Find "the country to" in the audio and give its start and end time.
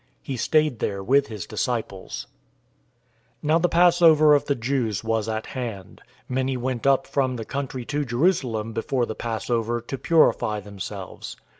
7.35-8.03